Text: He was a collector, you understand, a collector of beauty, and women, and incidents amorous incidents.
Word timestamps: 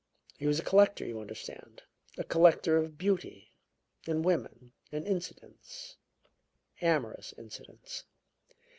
He 0.35 0.47
was 0.47 0.59
a 0.59 0.63
collector, 0.63 1.05
you 1.05 1.19
understand, 1.19 1.83
a 2.17 2.23
collector 2.23 2.75
of 2.75 2.97
beauty, 2.97 3.53
and 4.07 4.25
women, 4.25 4.71
and 4.91 5.05
incidents 5.05 5.95
amorous 6.81 7.35
incidents. 7.37 8.05